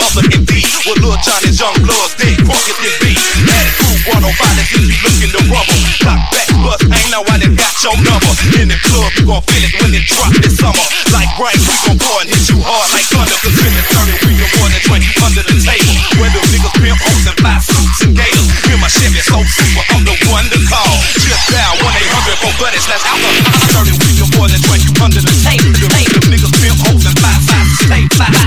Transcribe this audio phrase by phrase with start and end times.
[0.00, 0.60] other can be.
[0.86, 3.18] With Lil Johnny Young Lords, they punk it can crew
[3.48, 5.80] Attitude 105 is be looking to rubble.
[6.00, 8.32] Clock back, bust, ain't no one that got your number.
[8.58, 10.86] In the club, you gon' feel it when it drop this summer.
[11.12, 13.36] Like rain, we gon' go and hit you hard like thunder.
[13.42, 15.96] Cause when it's turning, we the one that drink under the table.
[16.18, 18.48] When the niggas pimp hoes and fly suits and gators.
[18.68, 20.96] In my Chevy, so super, I'm the one to call.
[21.18, 23.44] Just down 1-800 for buddies, that's alcohol.
[23.72, 25.72] Turning, we the one that drink under the table.
[25.74, 28.37] The niggas pimp hoes and fly suits and gators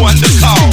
[0.00, 0.69] one to call.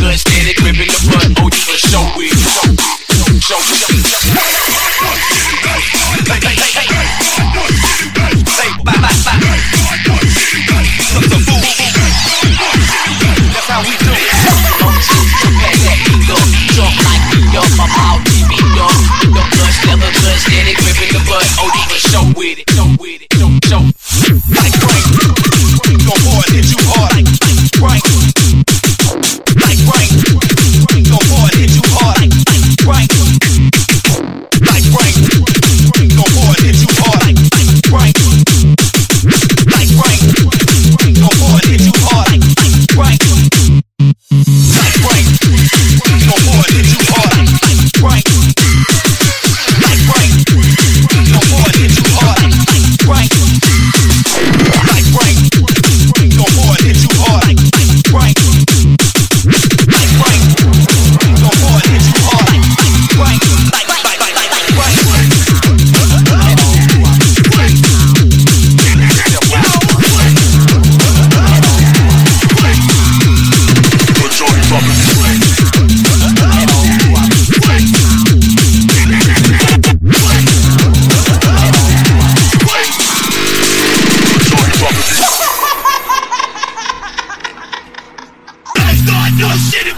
[0.00, 1.28] good, steady gripping the butt.
[1.38, 2.64] Oh, you for show we show,
[3.38, 5.09] show, show, show.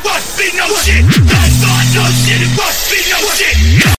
[0.04, 1.04] must be no shit.
[1.26, 2.42] That's not no shit.
[2.42, 3.82] It must be no shit.